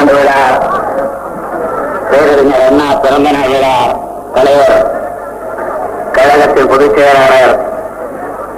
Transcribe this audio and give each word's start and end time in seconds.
நூற்றாண்டு 0.00 0.12
விழா 0.16 0.42
பேரறிஞர் 2.10 2.64
அண்ணா 2.66 2.88
பிறந்த 3.02 3.30
நாள் 3.36 3.48
விழா 3.52 3.72
தலைவர் 4.34 4.84
கழகத்தின் 6.16 6.68
பொதுச் 6.72 6.94
செயலாளர் 6.96 7.54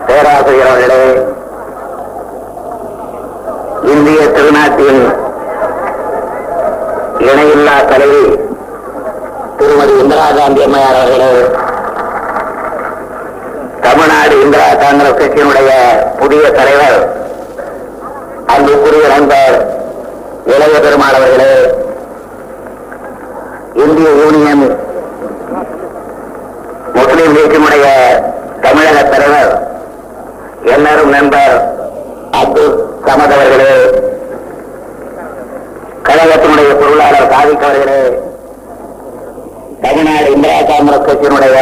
பேராசிரியர் 0.09 0.69
அவர்களே 0.69 1.07
இந்திய 3.93 4.21
திருநாட்டின் 4.29 5.03
இணையில்லா 7.25 7.79
தலைவி 7.89 8.23
திருமதி 9.59 9.97
இந்திரா 10.03 10.29
காந்தி 10.33 10.63
அம்மையார் 10.63 11.01
அவர்களே 11.01 11.33
தமிழ்நாடு 13.83 14.37
இந்திரா 14.45 14.71
காங்கிரஸ் 14.79 15.21
கட்சியினுடைய 15.21 15.73
புதிய 16.21 16.47
தலைவர் 16.53 17.01
அன்புக்குரிய 18.49 19.07
நண்பர் 19.09 19.59
இளைய 20.51 20.77
பெருமாள் 20.85 21.17
அவர்களே 21.19 21.53
இந்திய 23.83 24.09
யூனியன் 24.21 24.65
முஸ்லீம் 26.97 27.35
லீக்கினுடைய 27.37 27.87
தமிழக 28.65 29.03
தலைவர் 29.13 29.53
எல்லாரும் 30.73 31.13
நண்பர் 31.17 31.55
அப்துல் 32.41 32.75
சமத் 33.07 33.35
அவர்களே 33.37 33.73
கழகத்தினுடைய 36.09 36.71
பொருளாளர் 36.81 37.31
சாதிக் 37.33 37.65
அவர்களே 37.65 38.01
தமிழ்நாடு 39.85 40.29
இந்திரா 40.35 40.59
காங்கிரஸ் 40.71 41.07
கட்சியினுடைய 41.07 41.59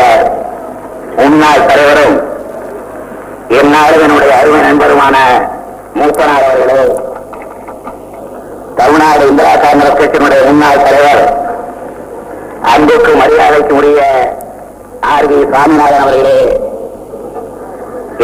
முன்னாள் 1.20 1.68
தலைவரும் 1.68 2.16
எந்நாளும் 3.58 4.02
என்னுடைய 4.06 4.32
அருமை 4.38 4.60
நண்பருமான 4.64 5.16
மூத்தனார் 5.94 6.48
அவர்களே 6.48 6.80
தமிழ்நாடு 8.78 9.22
இந்திரா 9.28 9.52
காங்கிரஸ் 9.56 10.00
கட்சியினுடைய 10.00 10.40
முன்னாள் 10.46 10.82
தலைவர் 10.82 11.24
அன்புக்கு 12.72 13.12
மரியாதைக்கு 13.14 13.74
உரிய 13.74 14.00
ஆர் 15.12 15.28
வி 15.30 15.38
சாமிநாதன் 15.52 16.02
அவர்களே 16.04 16.38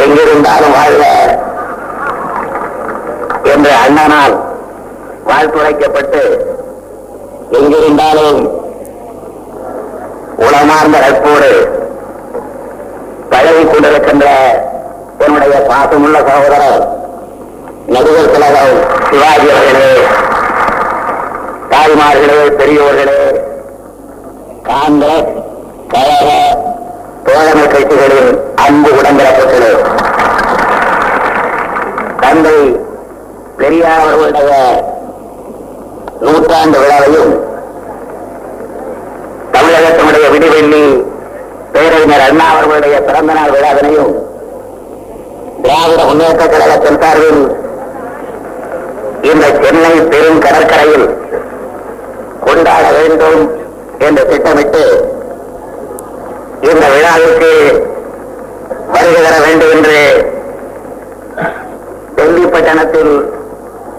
எங்கிருந்தாலும் 0.03 0.75
வாழ்க. 0.77 1.03
என்று 3.53 3.71
அண்ணனால் 3.83 4.35
வாழ்த்துரைக்கப்பட்டு 5.29 6.21
எங்கிருந்தாலும் 7.51 8.39
உளமார்ந்த 10.45 10.97
நட்போடு 11.05 11.51
பழகிக் 13.29 13.71
கொண்டிருக்கின்ற 13.71 14.27
என்னுடைய 15.25 15.55
பாசமுள்ள 15.69 16.17
சகோதரர் 16.29 16.83
நடிகர் 17.87 18.31
திலகம் 18.31 18.75
சிவாஜி 19.09 19.47
அவர்களே. 19.55 19.89
தாய்மார்களே 21.71 22.39
பெரியோர்களே 22.59 23.19
காங்கிரஸ் 24.67 25.29
கழக 25.93 26.29
தோழமை 27.25 27.65
கட்சிகளின் 27.65 28.31
அன்பு 28.65 28.89
உடம்பிறப்புகளே 28.97 29.71
தந்தை 32.23 32.57
பெரியார் 33.59 34.03
அவர்களுடைய 34.03 34.53
நூற்றாண்டு 36.23 36.77
விழாவையும் 36.83 37.33
தமிழகத்தினுடைய 39.55 40.25
விடிவெள்ளி 40.33 40.85
பேரறிஞர் 41.73 42.25
அண்ணா 42.25 42.45
அவர்களுடைய 42.53 42.95
பிறந்த 43.07 43.31
நாள் 43.33 43.53
விழாவினையும் 43.55 44.13
திராவிட 45.63 46.01
முன்னேற்ற 46.05 46.43
கழகத்தின் 46.47 47.01
சார்பில் 47.01 47.43
இந்த 49.29 49.45
சென்னை 49.61 49.93
பெரும் 50.09 50.43
கடற்கரையில் 50.45 51.05
கொண்டாட 52.55 52.87
வேண்டும் 52.97 53.39
என்று 53.99 54.23
திட்டமிட்டு 54.29 54.83
இந்த 56.65 56.85
விழாவிற்கு 56.93 57.51
வருகை 58.93 59.21
தர 59.21 59.35
வேண்டும் 59.45 59.73
என்று 59.75 59.97
டெல்லி 62.17 62.45
பட்டணத்தில் 62.45 63.13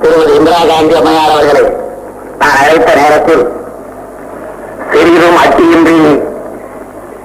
திருமதி 0.00 0.33
இந்திரா 0.37 0.61
காந்தி 0.71 0.94
அம்மையார் 0.94 1.34
அவர்களை 1.34 1.65
நான் 2.41 2.59
அழைத்த 2.61 2.91
நேரத்தில் 2.94 3.44
சிறிதும் 4.93 5.41
அட்டியின்றி 5.43 5.99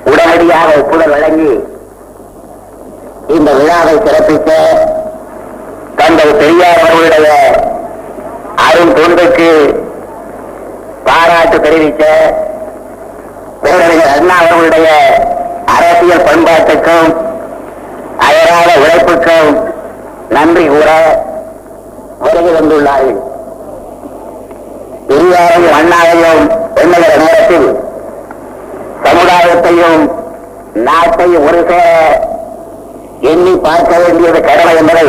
உடனடியாக 0.06 0.70
ஒப்புதல் 0.80 1.14
வழங்கி 1.16 1.52
இந்த 3.36 3.50
விழாவை 3.60 3.96
சிறப்பிக்க 4.00 4.50
தந்தை 6.00 6.28
பெரியார் 6.34 6.82
அவர்களுடைய 6.82 7.30
அரும் 8.66 8.96
தொண்டுக்கு 8.98 9.50
பாராட்டு 11.08 11.58
தெரிவிக்க 11.66 12.04
பேரறிஞர் 13.64 14.14
அண்ணா 14.18 14.36
அவர்களுடைய 14.42 14.88
அரசியல் 15.76 16.26
பண்பாட்டுக்கும் 16.28 17.10
அயராத 18.28 18.70
உழைப்புக்கும் 18.84 19.52
நன்றி 20.36 20.64
கூற 20.68 20.90
வருகை 22.24 22.52
வந்துள்ளார்கள். 22.58 23.20
பெரியாரையும் 25.10 25.78
அண்ணாவையும் 25.80 26.44
எண்ணுகிற 26.82 27.14
நேரத்தில் 27.24 27.70
சமுதாயத்தையும் 29.06 30.02
நாட்டையும் 30.88 31.46
ஒரு 31.50 31.62
சேர 31.70 31.88
எண்ணி 33.32 33.54
பார்க்க 33.66 33.94
வேண்டியது 34.04 34.40
கடமை 34.50 34.74
என்பதை 34.82 35.06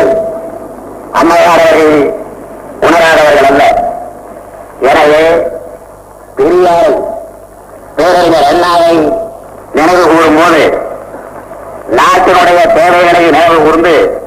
அம்மையார் 1.21 1.63
அவர்கள் 1.65 1.95
உணராதவர்கள் 2.87 3.49
அல்ல. 3.51 3.63
எனவே 4.91 5.23
பெரியார் 6.37 6.93
பேரறிஞர் 7.97 8.47
அண்ணாவை 8.53 9.13
நினைவு 9.75 10.03
கூறும் 10.03 10.37
போது 10.37 10.79
நாட்டினுடைய 11.91 12.75
தேவைகளை 12.75 13.31
நினைவு 13.31 13.63
கூர்ந்து 13.63 14.21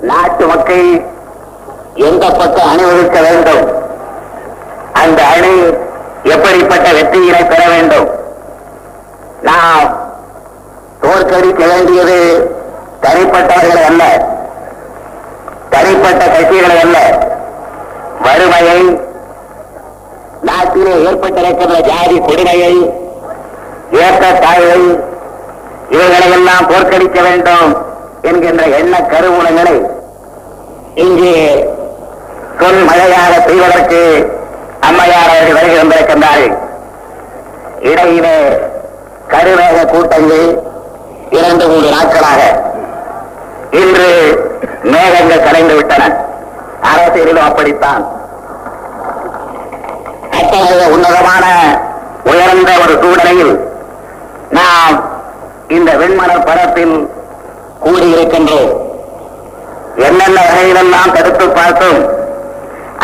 நாட்டு 0.00 0.46
மக்கள் 0.46 1.04
எந்த 1.94 2.30
பக்கம் 2.30 2.68
அணிவகுக்க 2.68 3.20
வேண்டும்? 3.20 3.72
அந்த 4.92 5.22
அணி 5.22 5.74
எப்படிப்பட்ட 6.22 6.90
வெற்றியினை 6.90 7.48
பெற 7.48 7.68
வேண்டும்? 7.68 8.08
நாம் 9.42 9.96
தோற்கடிக்க 11.00 11.66
வேண்டியது 11.66 12.50
தனிப்பட்டவர்களை 13.02 13.84
அல்ல. 13.84 14.26
தனிப்பட்ட 15.70 16.24
கட்சிகளை 16.24 16.80
அல்ல. 16.80 16.98
வறுமையை 18.22 19.00
நாட்டிலே 20.48 20.94
ஏற்பட்டிருக்கின்ற 21.08 21.78
ஜாதி 21.90 22.16
கொடுமையை 22.28 22.74
ஏற்றத்தாழ்வை 24.04 24.80
இவைகளையெல்லாம் 25.94 26.68
தோற்கடிக்க 26.70 27.18
வேண்டும் 27.22 27.70
என்கின்ற 28.28 28.62
எண்ண 28.78 28.94
கருவூலங்களை 29.12 29.76
இங்கே 31.04 31.34
சொல் 32.60 32.82
மழையாக 32.88 33.32
செய்வதற்கு 33.48 34.00
அம்மையார் 34.88 35.32
அவர்கள் 35.32 35.58
வருகை 35.58 35.76
வந்திருக்கின்றார்கள் 35.80 36.54
இடையிலே 37.90 38.36
கருவேக 39.32 39.86
கூட்டங்கள் 39.92 40.46
இரண்டு 41.30 41.64
மூன்று 41.68 41.88
நாட்களாக 41.96 42.40
இன்று 43.82 44.08
மேகங்கள் 44.92 45.44
கலைந்து 45.46 45.74
விட்டன. 45.74 46.02
அரசியலிலும் 46.90 47.46
அப்படித்தான். 47.48 48.02
அத்தகைய 50.38 50.84
உன்னதமான 50.94 51.44
உயர்ந்த 52.30 52.70
ஒரு 52.82 52.94
சூழ்நிலையில் 53.02 53.54
நாம் 54.58 54.96
இந்த 55.68 55.90
வெண்மணல் 56.00 56.46
படத்தில் 56.48 56.94
கூடியிருக்கின்றோம். 57.84 58.70
என்னென்ன 60.06 60.38
வகையிலெல்லாம் 60.46 61.14
தடுத்து 61.16 61.46
பார்த்தும்? 61.58 62.00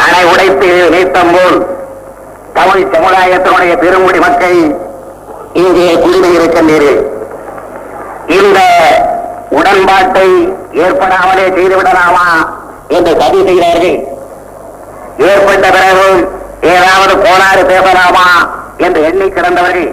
அணை 0.02 0.22
உடைத்து 0.32 0.68
நீத்தம் 0.94 1.32
போல் 1.34 1.58
தமிழ் 2.56 2.84
சமுதாயத்தினுடைய 2.94 3.72
பெருங்குடி 3.82 4.18
மக்கள் 4.18 4.58
இங்கே 5.62 5.86
குடிமையிருக்கின்றீர்கள் 6.04 7.00
இந்த 8.38 8.58
உடன்பாட்டை 9.58 10.28
ஏற்படாமலே 10.84 11.46
செய்துவிடலாமா 11.56 12.26
என்று 12.96 13.12
சதி 13.20 13.40
செய்கிறார்கள் 13.48 13.98
ஏற்பட்ட 15.30 15.66
பிறகு 15.76 16.08
ஏதாவது 16.62 17.14
கோளாறு 17.18 17.62
பேசலாமா 17.66 18.26
என்று 18.78 19.00
எண்ணி 19.02 19.26
கிடந்தவர்கள் 19.28 19.88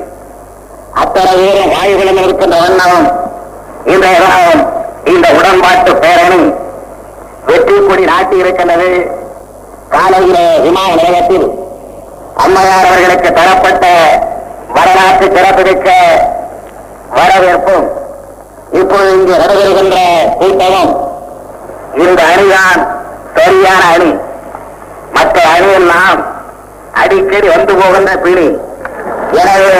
அத்தனை 0.93 1.33
பேரும் 1.37 1.73
வாயுகளும் 1.75 2.21
இருக்கின்ற 2.23 2.57
வண்ணம் 2.59 3.07
இந்த 3.85 4.07
தினம் 4.07 4.63
இந்த 5.05 5.27
உடன்பாட்டு 5.29 5.95
பேரணி 5.95 6.41
வெற்றி 7.45 7.75
கொடி 7.79 8.03
நாட்டி 8.05 8.35
இருக்கின்றது. 8.37 8.89
காலையில 9.89 10.37
விமான 10.63 10.95
நிலையத்தில் 10.95 11.47
அம்மையார் 12.43 12.87
அவர்களுக்கு 12.87 13.29
தரப்பட்ட 13.33 13.85
வரலாற்று 14.69 15.27
சிறப்புமிக்க 15.35 15.89
வரவேற்பும் 17.09 17.85
இப்போது 18.71 19.11
இங்கு 19.13 19.37
நடைபெறுகின்ற 19.37 19.97
கூட்டமும் 20.39 20.91
இந்த 21.95 22.21
அணிதான் 22.31 22.81
சரியான 23.35 23.83
அணி. 23.95 24.11
மற்ற 25.11 25.37
அணியெல்லாம் 25.55 26.19
அடிக்கடி 26.99 27.47
வந்து 27.47 27.73
போகின்ற 27.75 28.11
பிணி 28.17 28.47
எனவே 29.41 29.79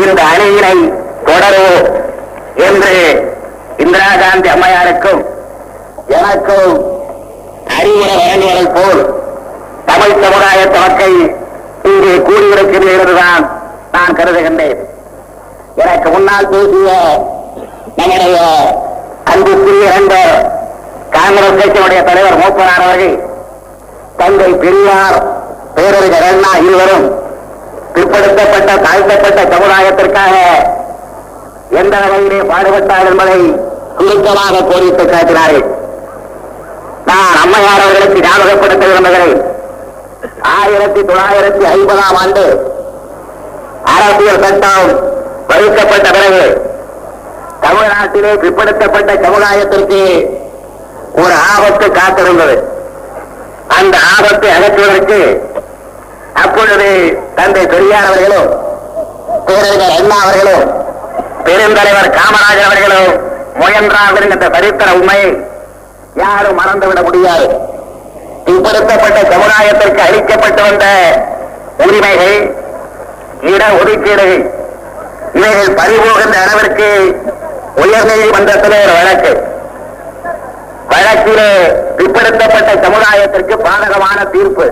இந்த 0.00 0.20
அணியினை 0.32 0.74
தொடருவோம் 1.26 1.86
என்று 2.66 2.94
இந்திரா 3.76 4.10
காந்தி 4.16 4.48
அம்மையாருக்கும் 4.48 5.22
எனக்கும் 6.16 6.72
அறிவுரை 7.76 8.14
வழங்குவதைப் 8.18 8.74
போல் 8.76 9.00
தமிழ் 9.86 10.20
சமுதாய 10.22 10.60
தொடக்கை 10.68 11.12
இங்கே 11.84 12.14
கூடியிருக்கிறதுதான் 12.20 13.44
நான் 13.92 14.16
கருதுகின்றேன். 14.18 14.78
எனக்கு 15.76 16.08
முன்னால் 16.10 16.48
பேசிய 16.48 16.90
நம்முடைய 17.98 18.38
அன்புக்குரிய 19.24 19.84
இரண்டு 19.88 20.18
காங்கிரஸ் 21.10 21.58
கட்சியினுடைய 21.60 22.00
தலைவர் 22.04 22.40
மூப்பனார் 22.40 22.84
அவர்கள் 22.84 23.14
தந்தை 24.16 24.50
பெரியார் 24.54 25.18
பேரறிஞர் 25.76 26.28
அண்ணா 26.30 26.52
இருவரும் 26.66 27.06
பிற்படுத்தப்பட்ட 27.94 28.70
தாழ்த்தப்பட்ட 28.86 29.40
சமுதாயத்திற்காக 29.54 30.34
எந்த 31.80 31.94
வகையிலே 32.02 32.40
பாடுபட்டார் 32.52 33.08
என்பதை 33.10 33.38
சுருக்கமாக 33.98 34.62
கோரித்து 34.70 35.04
காட்டினார்கள் 35.12 35.66
நான் 37.08 37.40
அம்மையார் 37.42 37.82
அவர்களுக்கு 37.84 38.24
ஞாபகப்படுத்த 38.26 38.84
விரும்புகிறேன். 38.90 39.36
ஆயிரத்தி 40.58 41.00
தொள்ளாயிரத்தி 41.08 41.64
ஐம்பதாம் 41.74 42.18
ஆண்டு 42.22 42.44
அரசியல் 43.94 44.42
சட்டம் 44.44 44.88
வகுக்கப்பட்ட 45.50 46.08
பிறகு 46.16 46.44
தமிழ்நாட்டிலே 47.64 48.32
பிற்படுத்தப்பட்ட 48.42 49.12
சமுதாயத்திற்கு 49.26 50.00
ஒரு 51.22 51.34
ஆபத்து 51.52 51.86
காத்திருந்தது. 51.98 52.56
அந்த 53.78 53.96
ஆபத்தை 54.16 54.50
அகற்றுவதற்கு 54.56 55.20
அப்பொழுது 56.44 56.88
தந்தை 57.38 57.64
பெரியார் 57.66 58.08
அவர்களும் 58.10 58.48
பேரறிஞர் 59.46 59.96
அண்ணா 59.98 60.16
அவர்களும் 60.24 60.64
பெருந்தலைவர் 61.46 62.10
காமராஜர் 62.18 62.68
அவர்களும் 62.68 63.10
முயன்றார்கள் 63.60 64.26
என்ற 64.26 64.46
சரித்திர 64.54 64.88
உண்மையை 64.98 65.28
யாரும் 66.22 66.58
மறந்துவிட 66.60 67.00
முடியாது. 67.02 67.46
பிற்படுத்தப்பட்ட 68.46 69.18
சமுதாயத்திற்கு 69.32 70.00
அளிக்கப்பட்டு 70.08 70.62
வந்த 70.68 70.86
உரிமைகள் 71.84 72.38
இட 73.52 73.62
ஒதுக்கீடு 73.80 74.28
இவைகள் 75.38 75.76
பறிபோகின்ற 75.80 76.36
அளவிற்கு 76.44 76.88
உயர்நீதிமன்றத்திலே 77.84 78.78
ஒரு 78.84 78.94
வழக்கு. 78.98 79.32
வழக்கிலே 80.90 81.48
பிற்படுத்தப்பட்ட 81.98 82.70
சமுதாயத்திற்கு 82.84 83.54
பாதகமான 83.66 84.18
தீர்ப்பு. 84.34 84.66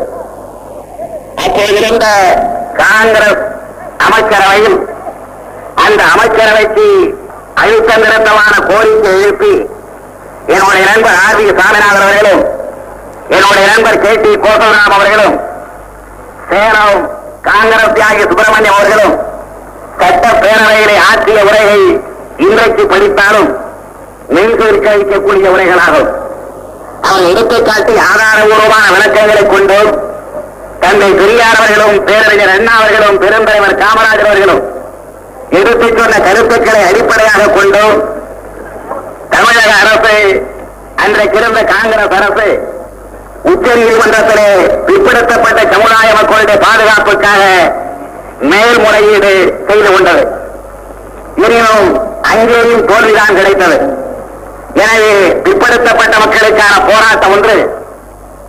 அப்போது 1.45 1.73
இருந்த 1.81 2.07
காங்கிரஸ் 2.83 3.43
அமைச்சரவையில் 4.07 4.77
அந்த 5.85 6.01
அமைச்சரவைக்கு 6.15 6.87
அழுத்த 7.63 7.91
நிறுத்தமான 8.03 8.55
கோரிக்கை 8.69 9.13
எழுப்பி 9.17 9.55
என்னுடைய 10.55 10.85
நண்பர் 10.91 11.19
ஆர் 11.25 11.39
வி 11.39 11.47
சாமிநாதன் 11.61 12.05
அவர்களும் 12.05 12.43
என்னுடைய 13.37 13.65
நண்பர் 13.73 14.03
கே 14.05 14.13
டி 14.25 14.33
கோசவராம் 14.45 14.97
அவர்களும் 14.97 15.37
சேலம் 16.51 16.99
காங்கிரஸ் 17.49 17.95
தியாகி 17.99 18.25
சுப்பிரமணியம் 18.31 18.77
அவர்களும் 18.77 19.15
சட்டப்பேரவையிலே 20.01 20.97
ஆற்றிய 21.11 21.41
உரையை 21.49 21.81
இன்றைக்கு 22.47 22.85
படித்தாலும் 22.93 23.51
மெய்கூர்க்க 24.33 24.87
வைக்கக்கூடிய 24.95 25.47
உரைகளாகும் 25.55 26.11
அவர் 27.09 27.29
எடுத்துக்காட்டி 27.31 27.95
ஆதாரபூர்வமான 28.11 28.85
விளக்கங்களை 28.95 29.43
கொண்டு 29.47 29.79
தந்தை 30.83 31.11
பெரியார் 31.19 31.59
அவர்களும் 31.61 31.99
பேரறிஞர் 32.07 32.55
அண்ணா 32.55 32.73
அவர்களும் 32.81 33.19
பெருந்தலைவர் 33.23 33.81
காமராஜர் 33.83 34.29
அவர்களும் 34.31 34.63
எடுத்துச் 35.51 35.99
சொன்ன 35.99 36.21
கருத்துக்களை 36.27 36.83
அடிப்படையாக 36.91 37.51
கொண்டு 37.59 37.83
தமிழக 39.35 39.71
அரசு 39.83 40.17
அன்றைக்கு 41.05 41.39
இருந்த 41.41 41.61
காங்கிரஸ் 41.75 42.17
அரசு 42.19 42.49
உச்ச 43.53 43.67
நீதிமன்றத்திலே 43.75 44.49
பிற்படுத்தப்பட்ட 44.87 45.61
சமுதாய 45.75 46.09
மக்களுடைய 46.19 46.59
பாதுகாப்புக்காக 46.67 47.43
மேல்முறையீடு 48.51 49.33
செய்து 49.69 49.91
கொண்டது. 49.93 50.23
எனினும் 51.45 51.89
அங்கேயும் 52.31 52.87
தோல்விதான் 52.91 53.37
கிடைத்தது. 53.39 53.77
எனவே 54.83 55.13
பிற்படுத்தப்பட்ட 55.45 56.15
மக்களுக்கான 56.19 56.75
போராட்டம் 56.89 57.33
ஒன்று 57.33 57.57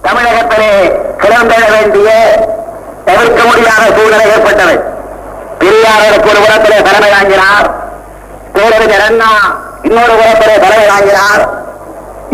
தமிழகத்திலே 0.05 0.71
கிளம்பெற 1.21 1.63
வேண்டிய 1.71 2.09
தவிர்க்க 3.05 3.43
முடியாத 3.43 3.83
சூழ்நிலை 3.97 4.25
ஏற்பட்டது. 4.29 4.75
பெரியாரருக்கு 5.59 6.31
ஒரு 6.31 6.39
உரத்திலே 6.45 6.81
தலைமை 6.81 7.09
வாங்கினார். 7.11 7.67
பேரறிஞர் 8.55 9.05
அண்ணா 9.07 9.31
இன்னொரு 9.81 10.13
உரத்திலே 10.21 10.55
தலைமை 10.59 10.87
வாங்கினார். 10.93 11.43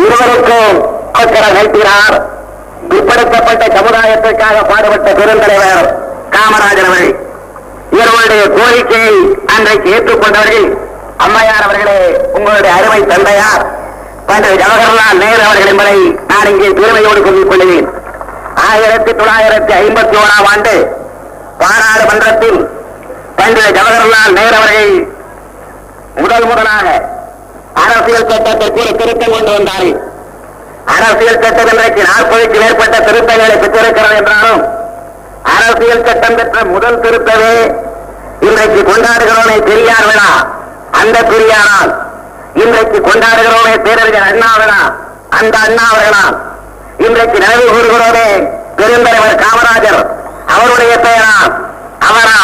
இருவருக்கும் 0.04 0.76
அவசரம் 1.14 1.56
நீட்டினார் 1.58 2.16
பிற்படுத்தப்பட்ட 2.92 3.64
சமுதாயத்திற்காக 3.78 4.64
பாடுபட்ட 4.72 5.10
பெருந்தலைவர் 5.12 5.90
காமராஜர் 6.36 6.90
அவர்கள். 6.90 7.12
இவர்களுடைய 7.92 8.44
கோரிக்கையை 8.58 9.16
அன்றைக்கு 9.56 9.90
ஏற்றுக்கொண்டவர்கள் 9.96 10.68
அம்மையார் 11.18 11.66
அவர்களே 11.68 12.00
உங்களுடைய 12.34 12.72
அருமை 12.78 13.02
தந்தையார். 13.06 13.64
பண்டைய 14.32 14.54
ஜவஹர்லால் 14.64 15.22
நேரு 15.24 15.42
அவர்கள் 15.48 15.72
என்பதை 15.72 15.98
நான் 16.32 16.50
இங்கே 16.52 16.70
பெருமையோடு 16.80 17.22
சொல்லிக் 17.28 17.50
கொள்கிறேன். 17.52 17.88
ஆயிரத்தி 18.68 19.12
தொள்ளாயிரத்தி 19.20 19.74
ஐம்பத்தி 19.84 20.16
ஓராம் 20.22 20.48
ஆண்டு 20.52 20.76
பாராளுமன்றத்தில் 21.62 22.60
பண்டைய 23.40 23.68
ஜவஹர்லால் 23.78 24.38
நேரு 24.40 24.56
அவர்கள் 24.60 24.94
முதல் 26.22 26.48
முதலாக 26.52 26.88
அரசியல் 27.84 28.30
சட்டத்திற்கு 28.32 28.80
ஒரு 28.84 28.94
திருத்தம் 29.02 29.36
கொண்டு 29.36 29.52
வந்தார்கள். 29.58 29.94
அரசியல் 30.96 31.42
சட்டம் 31.44 31.70
இன்றைக்கு 31.74 32.02
நாற்பதுக்கு 32.12 32.58
மேற்பட்ட 32.64 32.98
திருத்தங்களை 33.08 33.56
பெற்றிருக்கிறது 33.64 34.16
என்றாலும் 34.22 34.62
அரசியல் 35.56 36.06
சட்டம் 36.08 36.38
பெற்ற 36.40 36.64
முதல் 36.74 37.02
திருத்தமே 37.04 37.54
இன்றைக்கு 38.48 38.82
கொண்டாடுகிறோமே 38.90 39.58
பெரியார் 39.70 40.08
விழா 40.10 40.32
அந்த 41.02 41.18
பெரியாரால். 41.32 41.92
இன்றைக்கு 42.56 42.98
கொண்டாடுகிறோமே 43.02 43.74
பேரறிஞர் 43.84 44.28
அண்ணா 44.30 44.50
அந்த 45.38 45.56
அண்ணா 45.60 45.84
அவர்களா? 45.92 46.24
இன்றைக்கு 47.00 47.38
நினைவு 47.40 47.66
கூறுகிறோமே 47.70 48.28
பெருந்தலைவர் 48.78 49.42
காமராஜர் 49.44 50.02
அவருடைய 50.56 50.94
பெயரா? 51.06 51.36
அவரா? 52.08 52.40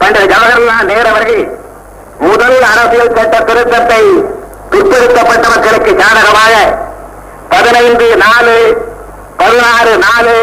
பண்டைய 0.00 0.26
ஜவஹர்லால் 0.32 0.88
நேரு 0.90 1.08
அவர்கள் 1.10 1.42
முதல் 2.22 2.58
அரசியல் 2.70 3.16
சட்ட 3.16 3.36
திருத்தத்தை 3.48 4.02
பிற்படுத்தப்பட்டவர்களுக்கு 4.72 5.92
சாதகமாக 6.00 6.54
பதினைந்து 7.50 8.08
நாலு 8.24 8.56
பதினாறு 9.38 9.92
நாலு 10.04 10.36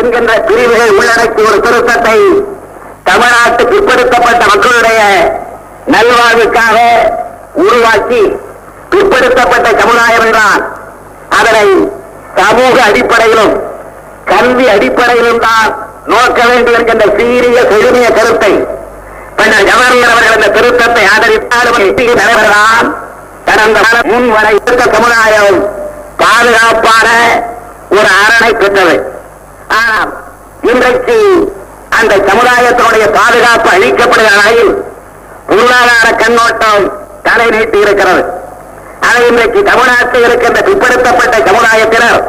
என்கின்ற 0.00 0.32
பிரிவுகள் 0.46 0.94
உள்ளடக்கிய 0.94 1.48
ஒரு 1.48 1.58
திருத்தத்தை 1.60 2.18
தமிழ்நாட்டு 3.04 3.64
பிற்படுத்தப்பட்ட 3.72 4.42
மக்களுடைய 4.52 5.00
நல்வாழ்வுக்காக 5.94 6.76
உருவாக்கி 7.60 8.22
பிற்படுத்தப்பட்ட 8.92 9.68
சமுதாயம் 9.80 10.26
என்றால் 10.26 10.62
அதனை 11.38 11.66
சமூக 12.38 12.76
அடிப்படையிலும் 12.88 13.54
கல்வி 14.26 14.66
அடிப்படையிலும் 14.68 15.42
தான் 15.46 15.70
நோக்க 16.06 16.38
வேண்டும் 16.46 16.76
என்கின்ற 16.78 17.06
சீரிய 17.18 17.58
செழுமைய 17.72 18.08
கருத்தை 18.10 18.52
பின்னர் 19.36 19.66
ஜவஹர்லால் 19.68 20.12
அவர்கள் 20.12 20.36
இந்த 20.38 20.50
திருத்தத்தை 20.56 21.04
ஆதரித்தாலும் 21.12 21.78
தலைவர்தான் 22.10 22.88
கடந்த 23.48 23.78
முன் 24.10 24.28
வரை 24.34 24.52
இருந்த 24.58 24.84
சமுதாயம் 24.96 25.58
பாதுகாப்பான 26.22 27.06
ஒரு 27.90 28.10
அரணை 28.20 28.52
பெற்றது. 28.54 28.94
ஆனால் 29.78 30.10
இன்றைக்கு 30.70 31.16
அந்த 31.98 32.14
சமுதாயத்தினுடைய 32.28 33.06
பாதுகாப்பு 33.16 33.68
அளிக்கப்படுகிற 33.74 34.34
வகையில் 34.36 34.72
பொருளாதார 35.48 36.08
கண்ணோட்டம் 36.22 36.84
தலை 37.26 37.46
நீட்டி 37.54 37.78
இருக்கிறது 37.86 38.22
அதை 39.08 39.22
இன்றைக்கு 39.30 39.60
தமிழ்நாட்டில் 39.70 40.26
இருக்கின்ற 40.26 40.58
பிற்படுத்தப்பட்ட 40.68 41.36
சமுதாயத்தினர் 41.48 42.20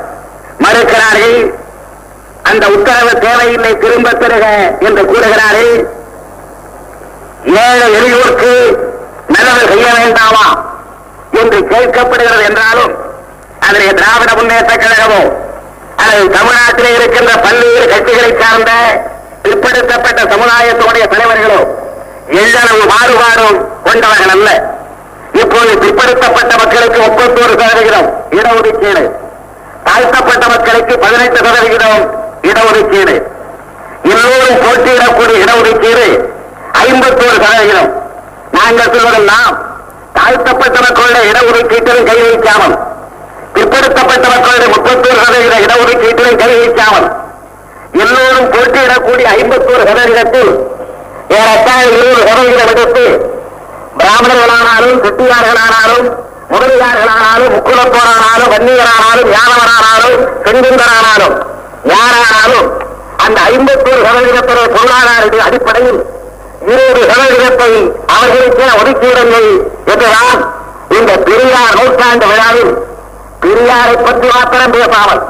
மறுக்கிறார்கள். 0.63 1.37
அந்த 2.49 2.63
உத்தரவு 2.75 3.13
தேவையில்லை 3.25 3.71
திரும்ப 3.83 4.15
பெறுக 4.21 4.45
என்று 4.87 5.03
கூறுகிறார்கள். 5.11 5.73
ஏழை 7.63 7.87
எளியோருக்கு 7.99 8.51
நல்லது 9.35 9.63
செய்ய 9.71 9.87
வேண்டாமா 9.99 10.47
என்று 11.41 11.59
கேட்கப்படுகிறது 11.71 12.43
என்றாலும் 12.49 12.93
அதனை 13.67 13.87
திராவிட 13.99 14.31
முன்னேற்ற 14.39 14.73
கழகமோ 14.83 15.21
அல்லது 16.03 16.25
தமிழ்நாட்டிலே 16.37 16.91
இருக்கின்ற 16.97 17.33
பல்வேறு 17.45 17.85
கட்சிகளை 17.93 18.31
சார்ந்த 18.41 18.71
பிற்படுத்தப்பட்ட 19.43 20.21
சமுதாயத்தினுடைய 20.33 21.05
தலைவர்களோ 21.13 21.61
எவ்வளவு 22.43 22.83
மாறுபாடும் 22.93 23.57
கொண்டவர்கள் 23.87 24.33
அல்ல. 24.35 24.49
இப்போது 25.43 25.71
பிற்படுத்தப்பட்ட 25.83 26.51
மக்களுக்கு 26.61 26.99
முப்பத்தோரு 27.05 27.53
சதவிகிதம் 27.61 28.09
இடஒதுக்கீடு. 28.37 29.03
தாழ்த்தப்பட்ட 29.87 30.43
மக்களுக்கு 30.53 30.93
பதினெட்டு 31.03 31.39
சதவிகிதம் 31.47 32.03
இடஒதுக்கீடு. 32.49 33.15
எல்லோரும் 34.13 34.61
போட்டியிடக்கூடிய 34.63 35.35
இடஒதுக்கீடு 35.43 36.07
ஐம்பத்தோரு 36.85 37.37
சதவிகிதம். 37.45 37.91
நாங்கள் 38.57 38.91
சொல்வதெல்லாம் 38.95 39.53
தாழ்த்தப்பட்ட 40.17 40.77
மக்களுடைய 40.85 41.23
இடஒதுக்கீட்டிலும் 41.31 42.07
கை 42.09 42.17
வைக்காமல் 42.25 42.75
பிற்படுத்தப்பட்ட 43.55 44.25
மக்களுடைய 44.33 44.67
முப்பத்தோரு 44.75 45.17
சதவீத 45.23 45.55
இடஒதுக்கீட்டிலும் 45.65 46.39
கை 46.41 46.51
வைக்காமல் 46.61 47.07
எல்லோரும் 48.03 48.49
போட்டியிடக்கூடிய 48.53 49.25
ஐம்பத்தோரு 49.39 49.83
சதவீதத்தில் 49.89 50.51
ஏறத்தாழ 51.37 51.81
இருநூறு 51.89 52.21
சதவீதம் 52.29 52.71
எடுத்து 52.75 53.05
பிராமணர்களானாலும் 53.99 55.01
செட்டியார்களானாலும் 55.03 56.07
முதலியார்களானாலும் 56.53 57.53
முக்குலத்தோரானாலும் 57.55 58.51
வன்னியரானாலும் 58.53 59.29
ஞானவரானாலும் 59.33 60.17
செங்குந்தரானாலும் 60.45 61.35
யாரானாலும் 61.91 62.67
அந்த 63.25 63.39
ஐம்பத்தோரு 63.49 64.01
சதவீதத்துடைய 64.05 64.67
பொருளாதார 64.69 65.41
அடிப்படையில் 65.47 65.99
இருபது 66.65 67.01
சதவீதத்தை 67.11 67.71
அவர்களுக்கே 68.13 68.67
ஒதுக்கீடுங்கள் 68.79 69.49
என்றுதான் 69.93 70.41
இந்த 70.97 71.11
பெரியார் 71.27 71.77
நூற்றாண்டு 71.79 72.25
விழாவில் 72.25 72.73
பெரியாரை 73.43 73.95
பற்றி 73.99 74.27
மாத்திரம் 74.29 74.73
பேசாமல் 74.75 75.21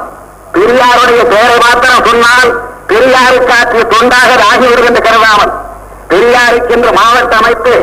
பெரியாருடைய 0.54 1.22
பெயரை 1.32 1.56
மாத்திரம் 1.58 2.06
சொன்னால் 2.08 2.50
பெரியாருக்கு 2.88 3.52
ஆற்றிய 3.52 3.84
தொண்டாக 3.92 4.30
ஆகிவிடும் 4.48 4.88
என்று 4.90 5.02
கருதாமல் 5.02 5.52
பெரியாருக்கு 6.08 6.92
மாவட்ட 6.98 7.34
அமைத்து 7.36 7.74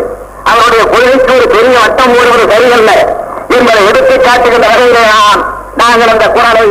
அவருடைய 0.43 0.83
கொள்கைக்கு 0.83 1.35
ஒரு 1.35 1.47
பெரிய 1.47 1.79
வட்டம் 1.79 2.13
போடுவது 2.15 2.45
சரியல்ல 2.53 2.91
என்பதை 3.49 3.87
எடுத்து 3.87 4.15
காட்டுகின்ற 4.19 4.67
வகையிலேதான் 4.67 5.41
நாங்கள் 5.77 6.07
அந்த 6.07 6.27
குரலை 6.27 6.67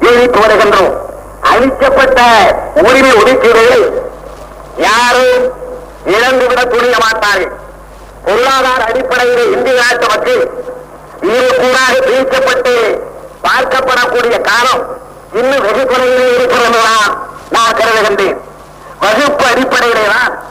எழுதிட்டு 0.00 0.40
வருகின்றோம். 0.44 0.92
அளிக்கப்பட்ட 1.40 2.20
உரிமை 2.74 3.12
ஒதுக்கீடு 3.12 3.64
யாரும் 4.76 5.44
இழந்துவிடத் 6.06 6.70
துணிய 6.70 6.96
மாட்டார்கள். 7.00 7.52
பொருளாதார 8.24 8.84
அடிப்படையில் 8.84 9.52
இந்திய 9.52 9.80
நாட்டு 9.80 10.06
மக்கள் 10.08 10.50
இரு 11.22 11.48
கூறாக 11.60 11.94
பிரிக்கப்பட்டு 12.06 12.74
பார்க்கப்படக்கூடிய 13.44 14.40
காலம் 14.40 14.82
இன்னும் 15.32 15.60
வெகு 15.60 15.86
குறையிலே 15.86 16.34
இருக்கிறது 16.34 16.78
நான் 17.50 17.76
கருதுகின்றேன். 17.76 18.36
வகுப்பு 19.00 19.44
அடிப்படையிலே 19.46 20.04
தான் 20.14 20.42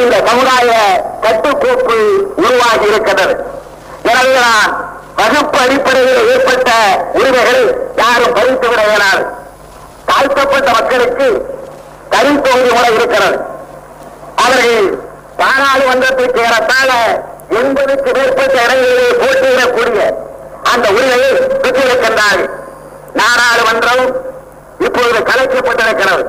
இந்த 0.00 0.14
சமுதாய 0.28 0.70
கட்டுக்கோப்பு 1.24 1.98
உருவாகி 2.44 2.86
இருக்கிறது. 2.92 3.34
எனவே 4.10 4.34
நான் 4.46 4.72
வகுப்பு 5.18 5.58
அடிப்படையில் 5.64 6.28
ஏற்பட்ட 6.32 6.70
உரிமைகள் 7.18 7.64
யாரும் 8.02 8.34
பறித்து 8.36 8.68
விட 8.70 8.80
இயலாது 8.90 9.24
தாழ்த்தப்பட்ட 10.10 10.68
மக்களுக்கு 10.78 11.28
தனித்தொகுதி 12.12 12.70
முறை 12.76 12.92
இருக்கிறது. 12.98 13.38
அவர்கள் 14.44 14.86
பாராளுமன்றத்தில் 15.40 16.34
சேரத்தாழ 16.38 16.90
எண்பதுக்கு 17.60 18.10
மேற்பட்ட 18.18 18.56
இடங்களிலே 18.64 19.10
போட்டியிடக்கூடிய 19.22 20.02
அந்த 20.72 20.86
உரிமையை 20.96 21.30
பெற்றிருக்கின்றார்கள். 21.62 22.50
நாடாளுமன்றம் 23.20 24.04
இப்பொழுது 24.86 25.20
கலைக்கப்பட்டிருக்கிறது. 25.30 26.24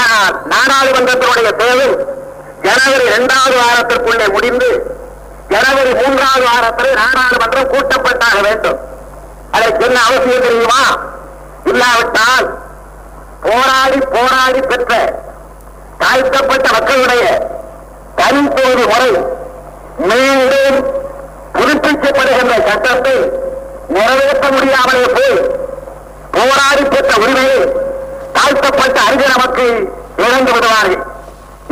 ஆனால் 0.00 0.34
நாடாளுமன்றத்தினுடைய 0.54 1.50
தேவை 1.62 1.88
ஜனவரி 2.62 3.04
இரண்டாவது 3.04 3.56
வாரத்திற்குள்ளே 3.62 4.26
முடிந்து 4.32 4.70
ஜனவரி 5.48 5.92
மூன்றாவது 6.00 6.44
வாரத்தில் 6.50 6.98
நாடாளுமன்றம் 7.00 7.72
கூட்டப்பட்டாக 7.72 8.36
வேண்டும். 8.40 8.78
அதற்கு 9.50 9.84
என்ன 9.84 9.98
அவசியம் 10.08 10.46
தெரியுமா? 10.46 10.82
இல்லாவிட்டால் 11.64 12.46
போராடி 13.46 13.98
போராடி 14.14 14.60
பெற்ற 14.60 14.92
தாழ்த்தப்பட்ட 15.98 16.66
மக்களுடைய 16.72 17.24
தனித்தொகுதி 18.16 18.84
முறை 18.92 19.10
மீண்டும் 20.08 20.78
புதுப்பிக்கப்படுகின்ற 21.56 22.54
சட்டத்தை 22.68 23.16
நிறைவேற்ற 23.88 24.46
முடியாமலே 24.50 25.04
போய் 25.16 25.36
போராடி 26.36 26.84
பெற்ற 26.94 27.12
உரிமையை 27.22 27.58
தாழ்த்தப்பட்ட 28.36 28.96
அறிஞர் 29.00 29.34
நமக்கு 29.36 29.66
இழந்து 30.16 30.52
விடுவார்கள். 30.52 31.04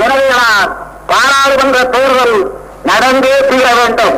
எனவேதான் 0.04 0.71
பாராளுமன்ற 1.11 1.78
தேர்தல் 1.95 2.37
நடந்தே 2.90 3.35
தீர 3.50 3.66
வேண்டும். 3.78 4.16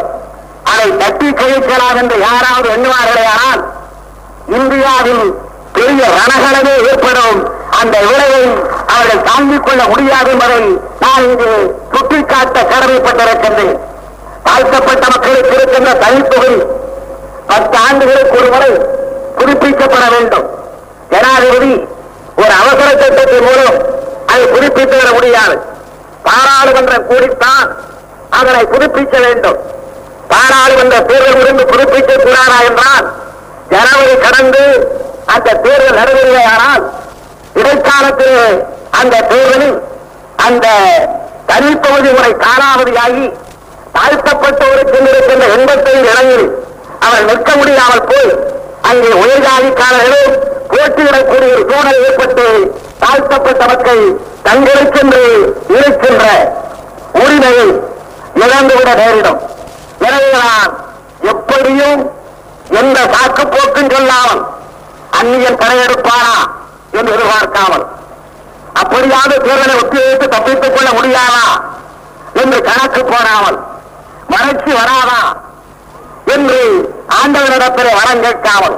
அதை 0.73 0.89
தட்டி 1.03 1.29
கழிக்கலாம் 1.41 1.99
என்று 2.03 2.17
யாராவது 2.29 2.69
எண்ணுவார்களேயானால் 2.77 3.63
இந்தியாவில் 4.59 5.25
பெரிய 5.77 6.03
ரணகளவே 6.19 6.75
ஏற்படும் 6.91 7.41
அந்த 7.81 7.97
விளைவை 8.09 8.43
அவர்கள் 8.95 9.27
தாங்கிக் 9.29 9.65
கொள்ள 9.67 9.83
முடியாது 9.93 10.31
என்பதை 10.35 10.61
நான் 11.05 11.25
இங்கு 11.29 11.51
சுட்டிக்காட்ட 11.95 12.59
கடமைப்பட்டிருக்கின்றேன். 12.73 13.75
தாழ்த்தப்பட்ட 14.47 15.05
மக்களுக்கு 15.15 15.53
இருக்கின்ற 15.59 15.93
தனித்தொகை 16.05 16.55
பத்து 17.51 17.77
ஆண்டுகளுக்கு 17.87 18.37
ஒரு 18.41 18.51
முறை 18.55 18.71
புதுப்பிக்கப்பட 19.39 20.05
வேண்டும். 20.15 20.47
ஜனாதிபதி 21.13 21.73
ஒரு 22.43 22.53
அவசர 22.61 22.89
சட்டத்தின் 23.03 23.47
மூலம் 23.49 23.79
அதை 24.33 24.45
புதுப்பித்து 24.55 24.97
வர 25.01 25.11
முடியாது. 25.19 25.57
பாராளுமன்றம் 26.25 27.07
கூடித்தான் 27.07 27.69
அதனை 28.31 28.63
புதுப்பிக்க 28.65 29.15
வேண்டும். 29.19 29.59
பாராளுமன்ற 30.31 30.97
தேர்தல் 31.09 31.39
முடிந்து 31.39 31.65
புதுப்பிக்க 31.67 32.13
கூடாதா 32.19 32.59
என்றால் 32.69 33.07
ஜனவரி 33.73 34.15
கடந்து 34.21 34.63
அந்த 35.27 35.49
தேர்தல் 35.65 35.99
நடைபெறுகையானால் 35.99 36.85
இடைக்காலத்திலே 37.55 38.47
அந்த 39.01 39.15
தேர்தலில் 39.31 39.77
அந்த 40.47 40.67
தனிப்பகுதி 41.47 42.11
முறை 42.13 42.33
காலாவதியாகி 42.45 43.27
தாழ்த்தப்பட்டவருக்கு 43.97 44.99
இருக்கின்ற 45.05 45.47
எண்பத்தைந்து 45.57 46.09
இடங்களில் 46.09 46.49
அவர் 47.01 47.29
நிற்க 47.31 47.51
முடியாமல் 47.57 48.07
போய் 48.11 48.31
அங்கே 48.91 49.11
உயர்ஜாதிக்காரர்களும் 49.23 50.35
போட்டியிடக்கூடிய 50.73 51.51
ஒரு 51.53 51.65
சூழல் 51.71 52.03
ஏற்பட்டு 52.07 52.47
தாழ்த்தப்பட்ட 53.01 53.63
மக்கள் 53.73 54.03
தங்களுக்கென்று 54.43 55.23
இருக்கின்ற 55.75 56.25
உரிமையை 57.15 57.69
இழந்துவிட 58.43 58.91
நேரிடும். 58.95 59.41
எனவேதான் 60.01 60.71
எப்படியும் 61.33 62.03
எந்த 62.81 62.99
சாக்கு 63.15 63.45
போக்கும் 63.47 63.93
சொல்லாமல் 63.93 64.43
அந்நியன் 65.19 65.61
படையெடுப்பானா 65.61 66.37
என்று 66.93 67.13
எதிர்பார்க்காமல் 67.13 67.85
அப்படியாவது 68.81 69.37
தேர்தலை 69.47 69.75
ஒத்திவைத்து 69.77 70.27
தப்பித்துக் 70.29 70.75
கொள்ள 70.77 70.91
முடியாதா 70.91 71.47
என்று 72.43 72.59
கணக்கு 72.63 73.03
போடாமல் 73.05 73.59
வறட்சி 74.29 74.73
வராதா 74.73 75.23
என்று 76.27 76.59
ஆண்டவரிடத்திலே 77.19 77.93
வரம் 77.99 78.23
கேட்காமல் 78.23 78.77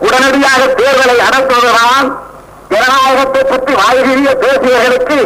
உடனடியாக 0.00 0.62
தேர்தலை 0.78 1.16
நடத்துவதுதான் 1.20 2.08
ஜனநாயகத்தை 2.72 3.42
பற்றி 3.52 3.72
வாய்கிறிய 3.82 4.30
பேசியவர்களுக்கு 4.42 5.18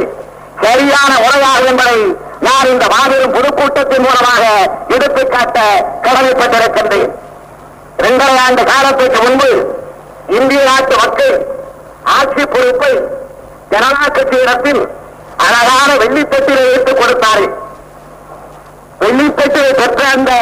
சரியான 0.65 1.13
உரையாகும் 1.27 1.69
என்பதை 1.73 1.99
நான் 2.47 2.71
இந்த 2.73 2.85
மாபெரும் 2.95 3.35
பொதுக்கூட்டத்தின் 3.37 4.05
மூலமாக 4.07 4.45
எடுத்துக்காட்ட 4.95 5.59
கடமைப்பட்டிருக்கின்றேன். 6.05 7.13
இரண்டரை 8.01 8.37
ஆண்டு 8.47 8.63
காலத்திற்கு 8.71 9.21
முன்பு 9.27 9.51
இந்திய 10.39 10.61
நாட்டு 10.71 10.95
மக்கள் 11.03 11.37
ஆட்சி 12.17 12.45
பொறுப்பை 12.55 12.93
ஜனநாயக 13.73 14.13
கட்சியிடத்தில் 14.17 14.83
அழகான 15.47 15.91
வெள்ளித்தட்டிலே 16.03 16.65
வைத்துக் 16.71 17.01
கொடுத்தார்கள். 17.01 17.55
வெள்ளித்தட்டிலே 19.03 19.71
பெற்ற 19.81 20.03
அந்த 20.17 20.33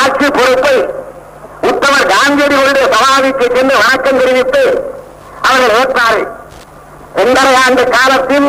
ஆட்சி 0.00 0.26
பொறுப்பை 0.38 0.76
உத்தமர் 1.70 2.10
காந்தியடிகளுடைய 2.12 2.86
சமாதிக்கு 2.94 3.46
சென்று 3.56 3.74
வணக்கம் 3.82 4.20
தெரிவித்து 4.22 4.62
அவர்கள் 5.50 5.76
ஏற்றார்கள் 5.80 6.28
ஒன்றரை 7.20 7.54
ஆண்டு 7.62 7.82
காலத்தில் 7.94 8.48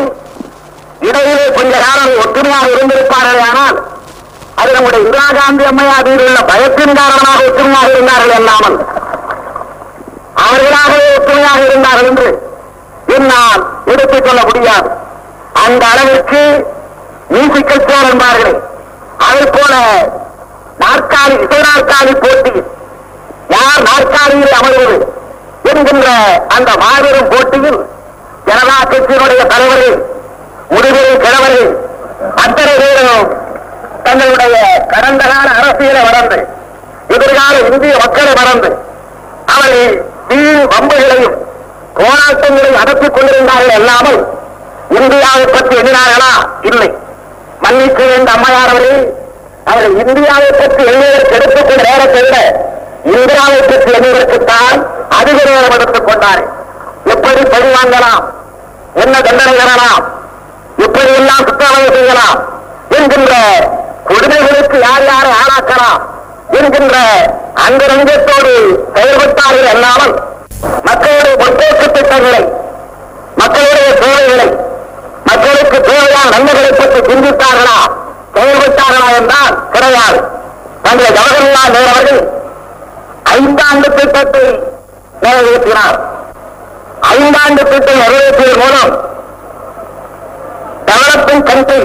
இடையிலே 1.01 1.45
கொஞ்ச 1.55 1.73
காலம் 1.85 2.19
ஒற்றுமையாக 2.23 2.67
இருந்திருப்பார்கள் 2.73 3.41
ஆனால் 3.47 3.77
அது 4.55 4.71
நம்முடைய 4.75 5.01
இந்திரா 5.05 5.27
காந்தி 5.37 5.63
அம்மையார் 5.65 6.07
மீது 6.07 6.25
உள்ள 6.25 6.39
பயத்தின் 6.49 6.95
காரணமாக 6.95 7.45
ஒற்றுமையாக 7.47 7.89
இருந்தார்கள் 7.93 8.35
அல்லாமல் 8.39 8.77
அவர்களாகவே 10.43 11.07
ஒற்றுமையாக 11.15 11.61
இருந்தார்கள் 11.65 12.09
என்று 12.11 12.29
என்னால் 13.15 13.61
எடுத்துக் 13.85 14.25
கொள்ள 14.25 14.41
முடியாது. 14.43 14.89
அந்த 15.63 15.83
அளவிற்கு 15.85 16.41
மியூசிக்கல் 17.29 17.87
சேர் 17.87 18.09
என்பார்களே 18.11 18.53
அதை 19.25 19.43
போல 19.47 19.73
நாற்காலி 20.79 21.35
இசை 21.45 21.59
நாற்காலி 21.61 22.13
போட்டி. 22.17 22.53
யார் 23.49 23.81
நாற்காலியில் 23.89 24.57
அமர்வது? 24.59 24.97
என்கின்ற 25.73 26.07
அந்த 26.55 26.69
மாபெரும் 26.81 27.29
போட்டியில் 27.31 27.79
ஜனதா 28.47 28.77
கட்சியினுடைய 28.83 29.41
தலைவர்கள் 29.51 29.97
முடிவுரை 30.71 31.13
கிழவர்கள் 31.17 31.69
அத்தனை 32.43 32.73
பேரும் 32.81 33.27
தங்களுடைய 34.05 34.55
கடந்த 34.93 35.23
கால 35.31 35.47
அரசியலை 35.59 36.01
மறந்து 36.07 36.39
எதிர்கால 37.15 37.55
இந்திய 37.69 37.93
மக்களை 38.03 38.33
மறந்து 38.39 38.69
அவர்கள் 39.53 39.93
வீண் 40.29 40.65
வம்புகளையும் 40.73 41.37
போராட்டங்களையும் 41.97 42.79
நடத்திக் 42.79 43.15
கொண்டிருந்தார்கள் 43.15 43.77
அல்லாமல் 43.79 44.19
இந்தியாவை 44.97 45.45
பற்றி 45.47 45.73
எண்ணினார்களா? 45.77 46.31
இல்லை. 46.63 46.87
மன்னிக்க 47.63 47.99
வேண்ட 48.03 48.29
அம்மையார் 48.31 48.71
அவர்கள் 48.71 49.01
அவர்கள் 49.67 49.95
இந்தியாவை 50.03 50.49
பற்றி 50.53 50.81
எண்ணுவதற்கு 50.85 51.35
எடுத்துக்கொண்ட 51.37 51.83
நேரத்தை 51.89 52.21
விட 52.23 52.37
இந்தியாவை 53.03 53.61
பற்றி 53.61 53.91
எண்ணுவதற்குத்தான் 53.91 54.79
எடுத்துக் 55.75 56.07
கொண்டார். 56.07 56.41
எப்படி 57.05 57.41
பழி 57.43 57.67
வாங்கலாம்? 57.75 58.23
என்ன 58.93 59.21
தண்டனை 59.21 59.53
பெறலாம் 59.53 60.03
எப்படி 60.77 61.13
எல்லாம் 61.13 61.43
குற்றவாளி 61.43 61.89
செய்யலாம்? 61.93 62.39
என்கின்ற 62.89 63.33
கொடுமைகளுக்கு 64.07 64.79
யார் 64.79 65.05
யாரை 65.05 65.31
ஆளாக்கலாம்? 65.41 66.01
என்கின்ற 66.51 66.95
அந்த 67.53 67.85
ரங்கத்தோடு 67.85 68.53
செயல்பட்டார்கள் 68.95 69.69
அல்லாமல் 69.73 70.13
மக்களுடைய 70.83 71.35
முற்போக்கு 71.35 71.91
திட்டங்களை 71.91 72.43
மக்களுடைய 73.35 73.93
தேவைகளை 73.93 74.47
மக்களுக்கு 75.25 75.81
தேவையான 75.81 76.29
நன்மைகளை 76.29 76.71
பற்றி 76.71 76.99
சிந்தித்தார்களா? 76.99 77.77
செயல்பட்டார்களா 78.33 79.07
என்றால் 79.19 79.69
கிடையாது. 79.71 80.19
தந்தை 80.81 81.05
ஜவஹர்லால் 81.05 81.71
நேரு 81.71 81.89
அவர்கள் 81.89 82.21
ஐந்தாண்டு 83.35 83.87
திட்டத்தை 83.97 84.45
நிறைவேற்றினார். 85.23 85.97
ஐந்தாண்டு 87.13 87.61
திட்டம் 87.71 88.01
நிறைவேற்றியதன் 88.03 88.61
மூலம் 88.63 88.91
டெவலப்பிங் 90.89 91.45
கண்ட்ரி 91.49 91.81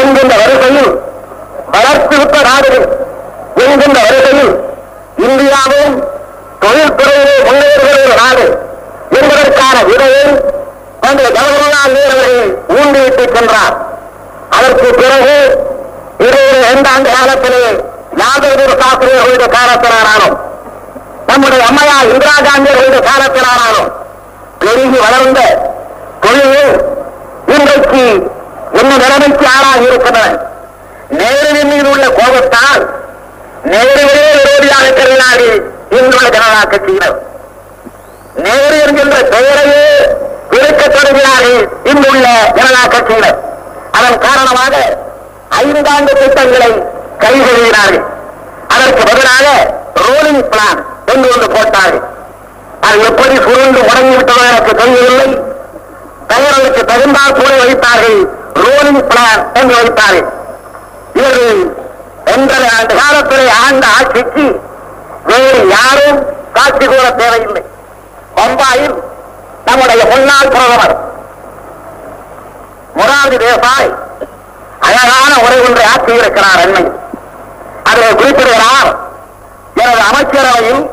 என்கின்ற 0.00 0.34
வரிசையில் 0.42 0.90
வளர்ச்சியுற்ற 1.74 2.38
நாடுகள் 2.48 2.86
என்கின்ற 3.64 3.98
வரிசையில் 4.08 4.52
இந்தியாவும் 5.26 5.94
தொழில்துறையிலே 6.62 7.36
முன்னேறுகிற 7.48 7.96
ஒரு 8.04 8.14
நாடு 8.22 8.46
என்பதற்கான 9.18 9.76
விடையை 9.90 10.26
தந்தை 11.02 11.26
ஜவஹர்லால் 11.36 11.94
நேரு 11.96 12.12
அவர்கள் 12.16 12.50
ஊண்டிவிட்டு 12.76 13.24
சென்றார். 13.36 13.74
அதற்கு 14.56 14.88
பிறகு 15.00 15.34
இருபது 16.26 16.58
இரண்டாண்டு 16.62 17.08
காலத்திலே 17.16 17.62
யாதவ் 18.20 18.62
சாஸ்திரியர்களுடைய 18.82 19.48
காலத்தினாராலும் 19.56 20.36
நம்முடைய 21.28 21.62
அம்மையார் 21.70 22.10
இந்திரா 22.14 22.36
காந்தியர்களுடைய 22.46 23.02
காலத்தினாராலும் 23.10 23.90
பெருகி 24.62 24.98
வளர்ந்த 25.04 25.40
தொழில் 26.24 26.72
இன்றைக்கு 27.54 28.04
என்ன 28.80 28.92
நிலைமைக்கு 29.02 29.46
ஆளாகி 29.56 29.84
இருக்கின்றன 29.90 30.28
நேருவின் 31.20 31.70
மீது 31.72 31.88
உள்ள 31.90 32.06
கோபத்தால் 32.18 32.82
நேருவிலே 33.72 34.26
விரோதியாக 34.36 34.86
கருதினாடி 34.98 35.48
இன்றுள்ள 35.96 36.28
ஜனதா 36.36 36.62
கட்சியினர். 36.72 37.16
நேரு 38.44 38.76
என்கின்ற 38.84 39.16
பெயரையே 39.32 39.82
இருக்க 40.58 40.82
தொடங்கினார்கள் 40.86 41.60
இன்றுள்ள 41.90 42.26
ஜனதா 42.58 42.82
கட்சியினர். 42.94 43.38
அதன் 43.96 44.18
காரணமாக 44.26 44.74
ஐந்தாண்டு 45.62 46.12
திட்டங்களை 46.20 46.70
கை 47.22 47.34
கைகழுவினார்கள் 47.34 48.04
அதற்கு 48.74 49.02
பதிலாக 49.08 49.46
ரோலிங் 50.04 50.44
பிளான் 50.52 50.80
என்று 51.12 51.26
ஒன்று 51.34 51.48
போட்டார்கள். 51.54 52.04
அது 52.86 52.96
எப்படி 53.08 53.34
சுருண்டு 53.44 53.80
முடங்கிவிட்டதோ 53.88 54.44
எனக்கு 54.50 54.72
தெரியவில்லை. 54.80 55.28
பெயர்களுக்கு 56.30 56.82
தகுந்தால் 56.90 57.36
கூட 57.38 57.50
வைத்தார்கள். 57.62 58.18
ரோலிங் 58.64 59.02
பிளான் 59.10 59.42
என்று 59.60 59.74
வைத்தார்கள். 59.80 60.28
இவர்கள் 61.18 61.60
ஒன்றரை 62.34 62.68
ஆண்டு 62.76 62.94
காலத்திலே 63.00 63.46
ஆண்ட 63.64 63.84
ஆட்சிக்கு 63.98 64.44
வேறு 65.30 65.60
யாரும் 65.76 66.20
காட்சி 66.56 66.86
கூற 66.86 67.06
தேவையில்லை. 67.20 67.62
பம்பாயில் 68.36 68.96
நம்முடைய 69.66 70.02
முன்னாள் 70.12 70.52
பிரதமர் 70.54 70.96
முராஜி 72.98 73.36
தேசாய் 73.44 73.90
அழகான 74.86 75.32
உரை 75.44 75.58
ஒன்றை 75.66 75.84
ஆற்றியிருக்கிறார் 75.92 76.62
என்னை 76.64 76.84
அதில் 77.84 78.14
குறிப்பிடுகிறார். 78.14 78.96
எனது 79.74 80.00
அமைச்சரவையில் 80.00 80.90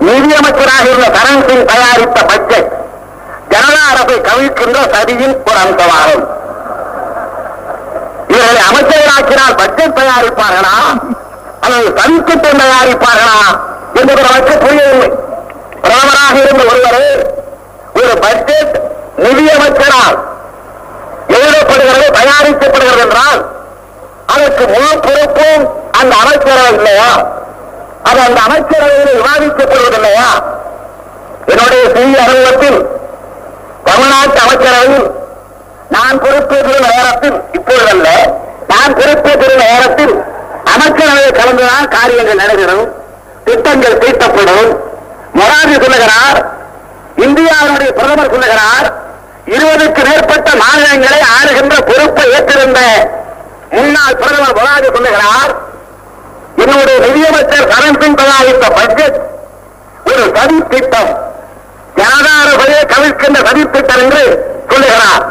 நிதியமைச்சராக 0.00 0.84
இருந்த 0.84 1.08
சரண் 1.08 1.48
சிங் 1.48 1.64
தயாரித்த 1.64 2.22
பட்ஜெட் 2.22 2.72
ஜனதா 3.50 3.82
அரசை 3.90 4.20
கவிழ்க்கின்ற 4.20 4.90
சதியின் 4.90 5.42
ஒரு 5.46 5.58
அம்சமாகும். 5.58 6.26
இவர்களை 8.28 8.62
அமைச்சராக்கினால் 8.70 9.56
பட்ஜெட் 9.56 9.98
தயாரிப்பார்களா? 9.98 10.98
அல்லது 11.60 11.88
சதித்திட்டம் 11.88 12.60
தயாரிப்பார்களா? 12.60 13.60
என்பது 13.94 14.22
நமக்கு 14.22 14.58
புரியவில்லை. 14.58 15.10
பிரதமராக 15.82 16.34
இருந்த 16.34 16.62
ஒருவரே 16.62 17.26
ஒரு 17.94 18.18
பட்ஜெட் 18.18 18.80
நிதியமைச்சரால் 19.18 20.18
எழுதப்படுகிறது 21.28 22.06
தயாரிக்கப்படுகிறது 22.12 22.98
என்றால் 22.98 23.51
அதற்கு 24.26 24.66
முழு 24.66 25.00
பொறுப்பும் 25.00 25.64
அந்த 26.00 26.16
அமைச்சரவை 26.16 26.72
இல்லையா? 26.72 27.10
அது 28.04 28.20
அந்த 28.20 28.40
அமைச்சரவையில் 28.40 29.16
விவாதிக்கப்படுவதில்லையா? 29.18 30.28
என்னுடைய 31.46 31.82
சிறிய 31.94 32.22
அலுவலகத்தில் 32.22 32.78
தமிழ்நாட்டு 33.84 34.40
அமைச்சரவையில் 34.40 35.06
நான் 35.90 36.18
பொறுப்பேற்ற 36.18 36.78
நேரத்தில் 36.88 37.42
இப்பொழுதல்ல 37.52 38.08
நான் 38.66 38.94
பொறுப்பேற்ற 38.94 39.54
நேரத்தில் 39.64 40.14
அமைச்சரவையை 40.74 41.32
கலந்துதான் 41.32 41.88
காரியங்கள் 41.88 42.34
நடைபெறும் 42.34 42.86
திட்டங்கள் 43.44 44.00
தீட்டப்படும். 44.02 44.70
மொராஜி 45.34 45.76
சொல்லுகிறார் 45.84 46.38
இந்தியாவினுடைய 47.16 47.90
பிரதமர் 47.90 48.30
சொல்லுகிறார் 48.30 48.86
இருபதுக்கு 49.46 50.02
மேற்பட்ட 50.08 50.50
மாநிலங்களை 50.54 51.20
ஆளுகின்ற 51.36 51.76
பொறுப்பை 51.80 52.24
ஏற்றிருந்த 52.30 52.80
முன்னாள் 53.72 54.18
பிரதமர் 54.20 54.56
மொராஜி 54.58 54.88
சொல்லுகிறார் 54.96 55.52
என்னுடைய 56.62 56.96
நிதியமைச்சர் 57.06 57.70
கரண் 57.72 58.00
சிங் 58.02 58.18
தயாரித்த 58.20 58.66
பட்ஜெட் 58.78 59.18
ஒரு 60.10 60.24
சதி 60.36 60.58
திட்டம் 60.72 61.12
ஜனதா 61.98 62.32
அரசையே 62.42 62.80
கவிழ்க்கின்ற 62.92 63.38
சதி 63.48 63.62
திட்டம் 63.74 64.02
என்று 64.04 64.22
சொல்லுகிறார். 64.70 65.24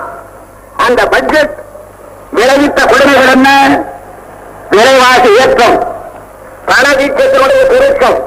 அந்த 0.86 1.02
பட்ஜெட் 1.14 1.54
விளைவித்த 2.38 2.80
கொடுமைகள் 2.92 3.32
என்ன? 3.36 3.50
விரைவாக 4.72 5.24
இயக்கம் 5.36 5.78
பணவீக்கத்தினுடைய 6.70 7.62
பெருக்கம். 7.72 8.18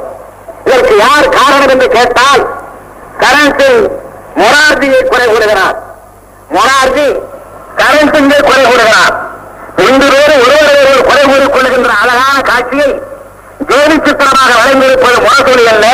இதற்கு 0.66 0.94
யார் 0.98 1.34
காரணம் 1.38 1.72
என்று 1.74 1.88
கேட்டால் 1.96 2.42
கரண் 3.22 3.54
சிங் 3.58 3.82
மொரார்ஜியை 4.40 5.00
குறை 5.04 5.26
கூடுகிறார் 5.26 5.76
மொரார்ஜி 6.56 7.06
கரண் 7.80 8.12
சிங்கை 8.14 8.40
குறை 8.40 8.64
கூடுகிறார் 8.64 9.14
ரெண்டு 9.82 10.06
பேரும் 10.12 10.42
ஒருவர் 10.44 10.68
ஒருவர் 10.82 11.06
குறை 11.08 11.24
கூறிக் 11.30 11.54
கொள்கின்ற 11.54 11.90
அழகான 12.02 12.36
காட்சியை 12.50 12.88
ஜோதி 13.70 13.96
சித்திரமாக 14.06 14.50
வழங்கியிருப்பது 14.60 15.18
முரசொலி 15.24 15.64
அல்ல. 15.72 15.86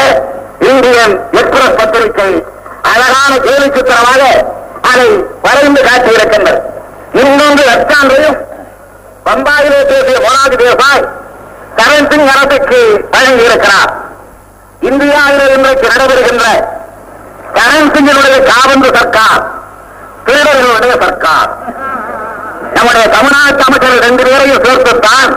இந்தியன் 0.71 1.15
எக்ஸ்பிரஸ் 1.41 1.79
பத்திரிகை 1.81 2.31
அழகான 2.93 3.33
ஜோதி 3.47 3.69
சித்திரமாக 3.77 4.23
அதை 4.91 5.09
வரைந்து 5.45 5.81
காட்டியிருக்கின்றது. 5.89 6.61
இன்னொன்று 7.23 7.63
லட்சாண்டையும் 7.71 8.39
பம்பாயிலே 9.27 9.81
பேசிய 9.91 10.19
மொராஜி 10.27 10.57
தேசாய் 10.63 11.05
கரண் 11.79 12.09
சிங் 12.11 12.31
அரசுக்கு 12.35 12.81
வழங்கியிருக்கிறார். 13.15 13.91
இந்தியாவில் 14.91 15.55
இன்றைக்கு 15.57 15.87
நடைபெறுகின்ற 15.93 16.47
கரண் 17.57 17.91
சிங்கினுடைய 17.95 18.37
காவந்து 18.51 18.91
சர்க்கார் 18.99 19.43
திருடர்களுடைய 20.27 20.95
சர்க்கார். 21.05 21.51
நம்முடைய 22.77 23.05
தமிழ்நாட்டு 23.17 23.65
அமைச்சர் 23.69 24.05
ரெண்டு 24.07 24.23
பேரையும் 24.29 24.65
சேர்த்துத்தான். 24.67 25.31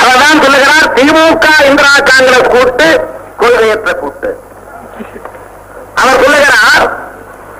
அவர்தான் 0.00 0.42
சொல்லுகிறார் 0.44 0.88
திமுக 0.96 1.46
இந்திரா 1.70 1.92
காங்கிரஸ் 2.10 2.52
கூட்டு 2.54 2.88
கொள்கையற்ற 3.40 3.90
கூட்டு. 4.02 4.30
அவர் 6.02 6.22
சொல்லுகிறார் 6.24 6.84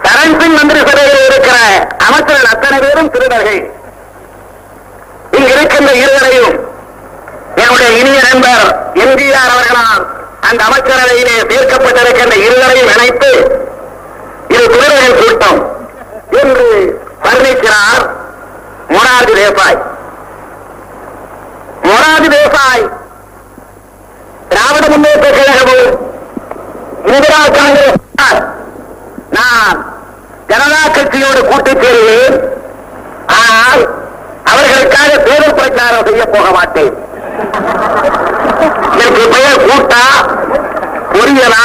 சரண் 0.04 0.36
சிங் 0.40 0.56
மந்திரி 0.58 0.80
சபையில் 0.88 1.26
இருக்கிற 1.28 1.56
அமைச்சர்கள் 2.06 2.52
அத்தனை 2.54 2.76
பேரும் 2.84 3.12
திருடர்கள். 3.14 3.62
இங்கிருக்கின்ற 5.38 5.90
இருவரையும் 6.02 6.56
என்னுடைய 7.62 7.88
இனிய 8.00 8.18
நண்பர் 8.28 8.64
எம்ஜிஆர் 9.04 9.52
அவர்களால் 9.54 10.04
அந்த 10.48 10.60
அமைச்சரவையிலே 10.68 11.36
சேர்க்கப்பட்டிருக்கின்ற 11.50 12.36
இருவரையும் 12.46 12.92
இணைத்து 12.94 13.30
இது 14.54 14.64
திருடர்கள் 14.72 15.20
கூட்டம் 15.22 15.60
என்று 16.40 16.66
வர்ணிக்கிறார் 17.24 18.04
மொராஜி 18.94 19.34
தேசாய். 19.40 19.78
மொராஜி 21.88 22.28
தேசாய் 22.34 22.84
திராவிட 24.52 24.84
முன்னேற்ற 24.92 25.28
கழகமும் 25.36 25.90
இந்திரா 27.12 27.42
காங்கிரஸ் 27.58 27.98
நான் 29.36 29.78
ஜனதா 30.50 30.82
கட்சியோடு 30.96 31.40
கூட்டிச் 31.50 31.82
சேருவேன். 31.82 32.36
ஆனால் 33.38 33.82
அவர்களுக்காக 34.52 35.10
தேர்தல் 35.26 35.58
பிரச்சாரம் 35.58 36.06
செய்ய 36.08 36.24
போக 36.34 36.46
மாட்டேன். 36.56 36.92
எனக்கு 38.92 39.28
பெயர் 39.32 39.64
கூட்டா? 39.66 40.02
பொரியலா? 41.12 41.64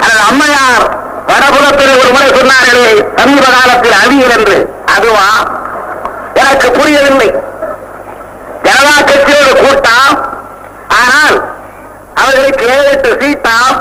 அல்லது 0.00 0.22
அம்மையார் 0.28 0.84
வடபுலத்தில் 1.26 1.98
ஒரு 2.00 2.10
முறை 2.12 2.28
சொன்னார்களே 2.28 3.20
சமீப 3.20 3.44
காலத்தில் 3.46 3.92
அறிவியல் 3.92 4.38
என்று. 4.38 4.74
அதுவா? 4.96 5.28
எனக்கு 6.34 6.70
புரியவில்லை. 6.70 7.34
ஜனதா 8.62 8.96
கட்சியோட 9.04 9.50
கூட்டம். 9.62 10.14
ஆனால் 10.88 11.36
அவர்களுக்கு 12.14 12.66
ஏழு 12.66 13.18
சீட்டாம். 13.22 13.76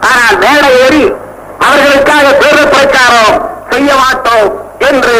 ஆனால் 0.00 0.38
மேடை 0.38 0.80
ஏறி 0.80 1.12
அவர்களுக்காக 1.58 2.32
தேர்தல் 2.32 2.68
பிரச்சாரம் 2.68 3.50
செய்ய 3.70 3.94
மாட்டோம் 3.94 4.48
என்று 4.78 5.16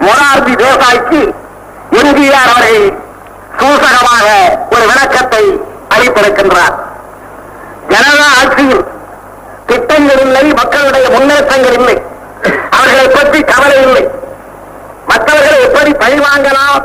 மொரார்ஜி 0.00 0.54
தேசாய்க்கு 0.62 1.34
எம்ஜிஆர் 1.90 2.52
அவர்கள் 2.54 3.03
சூசகமாக 3.60 4.26
ஒரு 4.74 4.84
விளக்கத்தை 4.90 5.44
அளித்திருக்கின்றார். 5.94 6.74
ஜனதா 7.92 8.28
ஆட்சியில் 8.40 8.84
திட்டங்கள் 9.68 10.22
இல்லை 10.26 10.44
மக்களுடைய 10.60 11.06
முன்னேற்றங்கள் 11.16 11.76
இல்லை 11.80 11.96
அவர்களை 12.76 13.06
பற்றி 13.16 13.40
கவலை 13.52 13.78
இல்லை. 13.86 14.04
மற்றவர்களை 15.10 15.58
எப்படி 15.66 15.92
பழி 16.02 16.18
வாங்கலாம் 16.26 16.82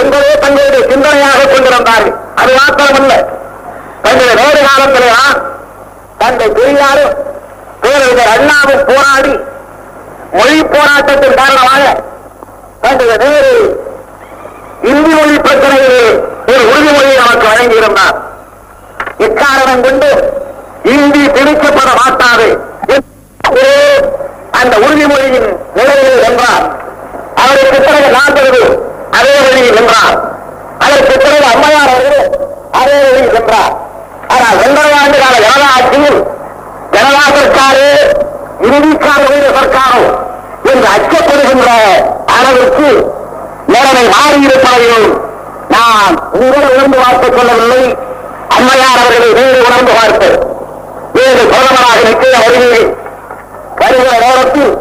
என்பதே 0.00 0.32
தங்களுடைய 0.44 0.82
சிந்தனையாக 0.90 1.46
கொண்டிருந்தார்கள். 1.52 2.16
அது 2.40 2.52
மாத்திரமல்ல 2.58 3.14
தங்களுடைய 4.04 4.36
வேறு 4.40 4.60
காலத்திலேதான் 4.68 5.38
தந்தை 6.20 6.48
பெரியாரும் 6.58 7.14
பேரறிஞர் 7.82 8.32
அண்ணாவும் 8.34 8.84
போராடி 8.90 9.34
மொழி 10.38 10.58
போராட்டத்தின் 10.74 11.38
காரணமாக 11.40 11.84
தங்களுடைய 12.82 13.18
வேறு 13.24 13.54
இந்தி 14.82 15.12
மொழி 15.12 15.34
பிரச்சனையிலே 15.38 16.04
ஒரு 16.50 16.62
உறுதிமொழியை 16.70 17.16
நமக்கு 17.20 17.46
வழங்கியிருந்தார். 17.48 18.16
இக்காரணம் 19.26 19.84
கொண்டு 19.86 20.08
இந்தி 20.92 21.22
பிடிக்கப்பட 21.36 21.90
மாட்டாது. 22.00 22.48
அந்த 24.60 24.74
உறுதிமொழியின் 24.84 25.46
நிலையிலே 25.76 26.16
என்றார் 26.28 26.64
அவருக்கு 27.42 27.78
பிறகு 27.80 28.08
நாற்பது 28.16 28.60
அதே 29.18 29.34
வழியில் 29.44 29.78
என்றார் 29.80 30.16
அதற்கு 30.84 31.14
பிறகு 31.16 31.46
அம்மையார் 31.52 31.92
அவர்கள் 31.92 32.26
அதே 32.80 32.96
வழியில் 33.04 33.36
என்றார் 33.40 33.74
ஆனால் 34.34 34.58
ஒன்றரை 34.64 34.92
ஆண்டு 34.98 35.16
கால 35.22 35.34
ஜனதா 35.44 35.68
ஆட்சியில் 35.76 36.20
ஜனதா 36.94 37.24
சர்க்காரு 37.36 37.86
இந்திக்கார 38.68 39.22
சர்க்காரோ 39.58 40.02
என்று 40.72 40.86
அச்சப்படுகின்ற 40.96 41.68
அளவிற்கு 42.36 42.90
நிலைமை 43.72 44.04
மாறியிருப்பதையும் 44.14 45.08
நான் 45.74 46.14
உங்களை 46.34 46.68
உணர்ந்து 46.70 46.98
பார்த்துக் 46.98 47.36
கொள்ளவில்லை. 47.36 47.82
அம்மையார் 48.54 49.00
அவர்களை 49.00 49.28
வேறு 49.38 49.58
உணர்ந்து 49.66 49.92
பார்த்து 49.92 50.28
வேறு 51.16 51.42
பிரதமராக 51.44 51.98
நிற்கிற 52.06 52.34
வருகிறேன் 52.40 52.88
வருகிற 53.80 54.10
நேரத்தில் 54.24 54.72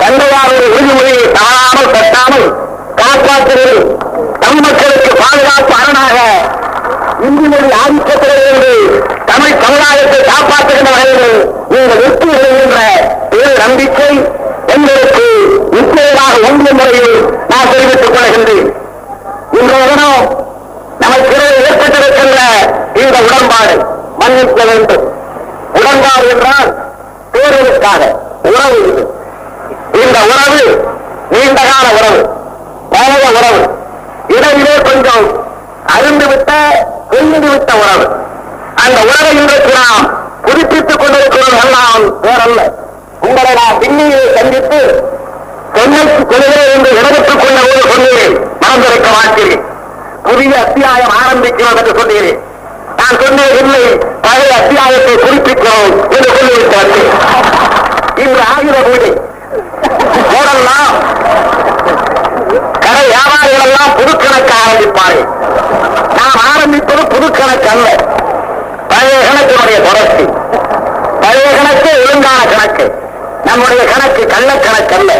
தந்தையாருடைய 0.00 0.68
உறுதிமொழியை 0.70 1.26
தவறாமல் 1.36 1.92
தட்டாமல் 1.96 2.46
காப்பாற்றுவது 2.96 3.76
தம் 4.42 4.62
மக்களுக்கு 4.64 5.10
பாதுகாப்பு 5.20 5.74
அரணாக 5.80 6.16
இந்தி 7.26 7.46
மொழி 7.52 7.68
ஆதிக்கத்திலிருந்து 7.80 8.72
தமிழ் 9.28 9.60
சமுதாயத்தை 9.62 10.20
காப்பாற்றுகின்ற 10.30 10.90
வகையில் 10.92 11.36
நீங்கள் 11.72 12.00
வெற்றி 12.02 12.30
என்ற 12.54 12.78
பேர் 13.32 13.54
நம்பிக்கை 13.62 14.10
எங்களுக்கு 14.82 15.26
நிச்சயமாக 15.70 16.32
ஒன்றிய 16.48 16.72
முறையில் 16.72 17.38
நான் 17.48 17.70
தெரிவித்துக் 17.72 18.14
கொள்கின்றேன். 18.14 18.68
இன்றைய 19.60 19.86
தினம் 19.86 20.46
நமக்கு 21.00 21.36
ஏற்பட்டிருக்கின்ற 21.68 22.40
இந்த 22.94 23.18
உடன்பாடு 23.26 23.74
மன்னிக்க 24.18 24.64
வேண்டும். 24.64 25.04
உடன்பாடு 25.74 26.28
என்றால் 26.28 26.70
பேருக்காக 27.32 28.00
உறவு 28.42 28.78
இது. 28.88 29.04
இந்த 30.02 30.18
உறவு 30.32 30.64
நீண்டகால 31.30 31.86
உறவு 31.98 32.28
பழைய 32.90 33.30
உறவு. 33.38 33.62
இடையிலே 34.28 34.74
கொஞ்சம் 34.82 35.46
அருந்துவிட்ட 35.86 36.52
விட்ட 37.50 37.72
உறவு. 37.74 38.06
அந்த 38.86 39.00
உறவை 39.00 39.36
இன்றைக்கு 39.36 39.72
நாம் 39.72 40.04
புதுப்பித்துக் 40.42 40.98
கொண்டிருக்கிறோம் 40.98 41.58
எல்லாம் 41.64 42.22
வேறல்ல. 42.22 42.90
உங்களை 43.22 43.52
நான் 43.54 43.80
திண்ணியை 43.80 44.22
சந்தித்து 44.36 44.80
சென்னைக்கு 45.74 46.22
கொள்கிறேன் 46.26 46.72
என்று 46.74 46.90
இடத்துக் 47.00 47.42
கொண்ட 47.42 47.58
போது 47.60 47.82
சொன்னேன் 47.92 48.34
மறந்திருக்க 48.62 49.08
மாட்டேன். 49.10 49.60
புதிய 50.22 50.52
அத்தியாயம் 50.58 51.14
ஆரம்பிக்கிறோம் 51.20 51.78
என்று 51.80 51.94
சொன்னேன் 52.00 52.32
நான் 52.98 53.20
சொன்னேன் 53.22 53.54
இல்லை 53.62 53.84
பழைய 54.22 54.52
அத்தியாயத்தை 54.60 55.14
குறிப்பிக்கிறோம் 55.18 55.94
என்று 56.14 56.30
சொல்லிவிட்டு 56.36 57.00
இன்று 58.16 58.42
ஆயுத 58.52 58.76
பூஜை. 58.80 59.12
போடலாம். 60.32 60.94
கடை 62.84 63.02
வியாபாரிகள் 63.06 63.64
எல்லாம் 63.66 63.94
புது 63.96 64.12
கணக்கு 64.16 64.54
ஆரம்பிப்பார்கள் 64.60 65.26
நாம் 66.18 66.38
ஆரம்பிப்பது 66.50 67.02
புது 67.06 67.28
கணக்கு 67.30 67.68
அல்ல 67.68 67.88
பழைய 68.88 69.18
கணக்கினுடைய 69.28 69.78
தொடர்ச்சி 69.86 70.24
பழைய 71.22 71.48
கணக்கு 71.58 71.90
ஒழுங்கான 72.02 72.40
கணக்கு 72.52 72.86
நம்முடைய 73.52 73.82
கணக்கு 73.92 74.22
கள்ளக்கணக்கு 74.32 74.94
அல்ல 74.98 75.12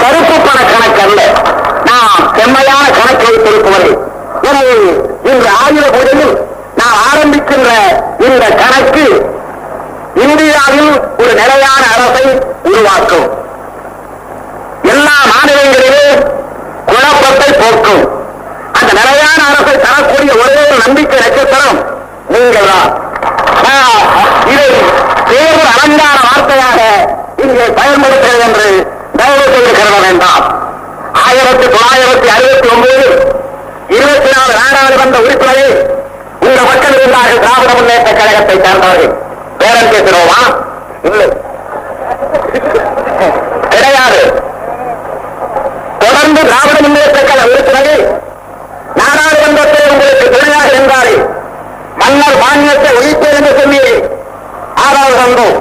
கருப்பு 0.00 0.36
பண 0.46 0.58
கணக்கு 0.72 1.00
அல்ல 1.06 1.20
நாம் 1.88 2.24
செம்மையான 2.36 2.84
கணக்கு 2.98 3.24
வைத்திருப்பவர்கள் 3.28 3.96
எனவே 4.48 4.74
இன்று 5.30 5.48
ஆயுத 5.62 5.86
பூஜையில் 5.94 6.34
நாம் 6.80 6.98
ஆரம்பிக்கின்ற 7.08 7.70
இந்த 8.26 8.44
கணக்கு 8.62 9.04
இந்தியாவில் 10.24 10.90
ஒரு 11.22 11.32
நிலையான 11.38 11.82
அரசை 11.94 12.24
உருவாக்கும். 12.68 13.26
எல்லா 14.92 15.16
மாநிலங்களிலும் 15.30 16.20
குழப்பத்தை 16.88 17.48
போக்கும். 17.62 18.02
அந்த 18.78 18.90
நிலையான 19.00 19.40
அரசை 19.50 19.74
தரக்கூடிய 19.78 20.32
ஒரே 20.42 20.62
ஒரு 20.64 20.78
நம்பிக்கை 20.84 21.18
நட்சத்திரம் 21.24 21.78
நீங்கள் 22.34 22.70
தான் 22.70 22.90
இதை 24.52 24.68
தேர்வு 25.28 25.64
அலங்கார 25.72 26.16
வார்த்தையாக 26.26 26.80
இங்கே 27.44 27.66
பயன்படுத்துகிறது 27.78 28.44
என்று 28.44 28.66
தயவு 29.16 29.44
செய்து 29.52 29.72
கருத 29.78 29.96
வேண்டாம். 30.06 30.44
ஆயிரத்தி 31.26 31.66
தொள்ளாயிரத்தி 31.66 32.28
அறுபத்தி 32.36 32.68
ஒன்பது 32.68 33.04
இருபத்தி 33.88 34.30
நாலு 34.34 34.52
நாடாளுமன்ற 34.60 35.18
உறுப்பினர்கள் 35.18 35.74
இந்த 36.40 36.60
மக்கள் 36.62 36.96
இருந்தார்கள் 36.98 37.42
திராவிட 37.44 37.72
முன்னேற்ற 37.74 38.10
கழகத்தை 38.12 38.56
சேர்ந்தவர்கள். 38.64 39.12
பேரம் 39.58 39.90
பேசுகிறோமா? 39.92 40.40
இல்லை. 41.02 41.28
கிடையாது. 43.70 44.20
தொடர்ந்து 45.98 46.40
திராவிட 46.42 46.76
முன்னேற்ற 46.80 47.20
கழக 47.20 47.46
உறுப்பினர்கள் 47.52 48.02
நாடாளுமன்றத்தில் 48.94 49.90
உங்களுக்கு 49.90 50.26
துணையாக 50.34 50.68
இருந்தாரே 50.76 51.16
மன்னர் 51.96 52.38
மாநிலத்தை 52.42 52.90
ஒழிப்பேன் 52.98 53.36
என்று 53.38 53.54
சொல்லி 53.60 53.82
ஆதரவு 54.84 55.16
தந்தோம் 55.20 55.56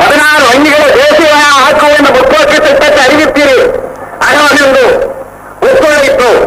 பதினாறு 0.00 0.42
வங்கிகளை 0.50 0.88
தேசியமாக 1.00 1.62
ஆக்குவோம் 1.66 1.96
என்ற 1.98 2.10
முற்போக்கு 2.16 2.56
திட்டத்தை 2.66 3.00
அறிவித்தீர்கள் 3.06 3.64
அகமகிழ்ந்து 4.26 4.84
ஒத்துழைத்தோம் 5.66 6.42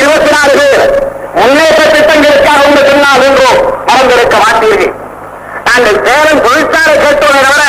இருபத்தி 0.00 0.30
நாலு 0.36 0.52
பேர் 0.60 0.84
முன்னேற்ற 1.38 1.82
திட்டங்களுக்காக 1.94 2.60
உங்க 2.68 2.80
பின்னால் 2.88 3.22
நின்றோம் 3.24 3.58
மறந்திருக்க 3.88 4.36
மாட்டீர்கள். 4.44 4.92
நாங்கள் 5.68 5.98
சேலம் 6.06 6.42
தொழிற்சாலை 6.46 6.94
கேட்டோமே 7.04 7.40
தவிர 7.46 7.64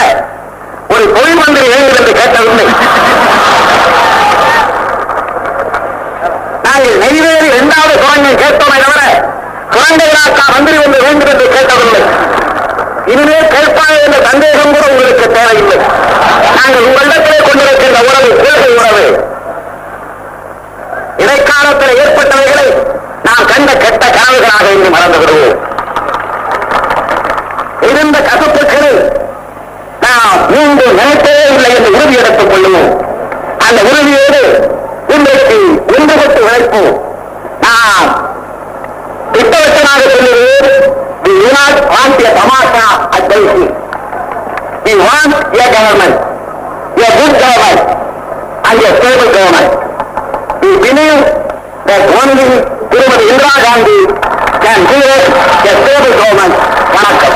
ஒரு 0.93 1.05
தொழில் 1.15 1.39
மந்திரி 1.41 1.67
வேண்டும் 1.73 1.97
என்று 1.99 2.13
கேட்டதில்லை. 2.19 2.67
நாங்கள் 6.65 6.97
நெய்வேலி 7.03 7.47
இரண்டாவது 7.55 7.95
சுரங்கை 8.03 8.33
கேட்டோமே 8.43 8.77
தவிர 8.85 9.01
சுரங்க 9.73 10.01
இலாக்கா 10.11 10.45
மந்திரி 10.55 10.77
ஒன்று 10.85 10.99
வேண்டும் 11.05 11.31
என்று 11.33 11.47
கேட்டதில்லை. 11.55 12.01
இனிமேல் 13.13 13.51
கேட்பாங்க 13.55 13.86
சந்தேகம் 14.27 14.73
கூட 14.75 14.85
உங்களுக்கு 14.91 15.25
தேவையில்லை. 15.37 15.77
நாங்கள் 16.57 16.85
உங்களிடத்திலே 16.87 17.39
கொண்டிருக்கின்ற 17.47 17.99
உறவு 18.09 18.29
கொள்கை 18.43 18.69
உறவு. 18.79 19.05
இடைக்காலத்தில் 21.23 21.99
ஏற்பட்டவைகளை 22.03 22.67
நாம் 23.27 23.47
கண்ட 23.51 23.69
கெட்ட 23.83 24.03
கனவுகளாக 24.17 24.65
இன்று 24.75 24.89
மறந்து 24.95 25.19
விடுவோம் 25.21 25.55
இருந்த 27.89 28.17
கசப்புகளை 28.27 28.93
நாம் 30.05 30.39
மீண்டும் 30.51 30.95
நினைத்தே 30.99 31.35
இல்லை 31.53 31.71
என்று 31.77 31.91
உறுதி 31.97 32.15
எடுத்துக் 32.21 32.51
கொள்ளுவோம் 32.51 32.91
அந்த 33.67 33.79
உறுதியோடு 33.91 34.41
இன்றைக்கு 35.15 35.59
ஒன்றுபட்டு 35.95 36.39
உழைப்போம். 36.47 36.93
நாம் 37.65 38.09
திட்டவட்டமாக 39.33 40.01
சொல்லுவது 40.15 40.73
we 41.25 41.33
do 41.41 41.47
not 41.55 41.75
want 41.93 42.17
We 44.87 44.95
want 44.95 45.35
your 45.51 45.67
government, 45.67 46.15
your 46.95 47.11
good 47.19 47.33
government, 47.35 47.79
and 48.71 48.75
your 48.79 48.93
stable 48.95 49.27
government. 49.35 49.67
We 50.63 50.79
believe 50.79 51.27
that 51.91 52.07
only 52.07 52.47
Tirumati 52.87 53.25
Indira 53.35 53.51
Gandhi 53.67 53.99
can 54.63 54.79
create 54.87 55.27
a 55.27 55.73
stable 55.83 56.13
government. 56.15 56.53
Namaskar. 56.95 57.31